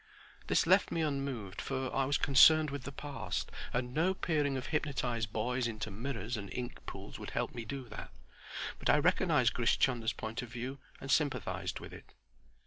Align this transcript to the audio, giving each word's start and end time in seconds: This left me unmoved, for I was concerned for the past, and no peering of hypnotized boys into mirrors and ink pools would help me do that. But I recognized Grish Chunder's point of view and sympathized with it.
This 0.47 0.65
left 0.65 0.91
me 0.91 1.01
unmoved, 1.03 1.61
for 1.61 1.95
I 1.95 2.05
was 2.05 2.17
concerned 2.17 2.71
for 2.71 2.79
the 2.79 2.91
past, 2.91 3.51
and 3.71 3.93
no 3.93 4.15
peering 4.15 4.57
of 4.57 4.65
hypnotized 4.73 5.31
boys 5.31 5.67
into 5.67 5.91
mirrors 5.91 6.37
and 6.37 6.51
ink 6.55 6.83
pools 6.87 7.19
would 7.19 7.29
help 7.29 7.53
me 7.53 7.65
do 7.65 7.87
that. 7.89 8.09
But 8.79 8.89
I 8.89 8.97
recognized 8.97 9.53
Grish 9.53 9.77
Chunder's 9.77 10.13
point 10.13 10.41
of 10.41 10.49
view 10.49 10.79
and 10.99 11.11
sympathized 11.11 11.79
with 11.79 11.93
it. 11.93 12.15